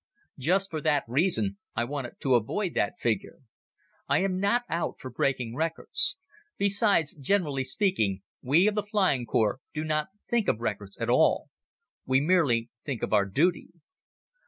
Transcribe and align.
Just 0.39 0.71
for 0.71 0.81
that 0.81 1.03
reason 1.07 1.59
I 1.75 1.83
wanted 1.83 2.19
to 2.21 2.33
avoid 2.33 2.73
that 2.73 2.97
figure. 2.97 3.41
I 4.09 4.21
am 4.23 4.39
not 4.39 4.63
out 4.67 4.95
for 4.97 5.11
breaking 5.11 5.55
records. 5.55 6.17
Besides, 6.57 7.13
generally 7.13 7.63
speaking, 7.63 8.23
we 8.41 8.65
of 8.67 8.73
the 8.73 8.81
Flying 8.81 9.27
Corps 9.27 9.59
do 9.75 9.83
not 9.83 10.07
think 10.27 10.47
of 10.47 10.59
records 10.59 10.97
at 10.97 11.11
all. 11.11 11.49
We 12.07 12.19
merely 12.19 12.71
think 12.83 13.03
of 13.03 13.13
our 13.13 13.25
duty. 13.27 13.69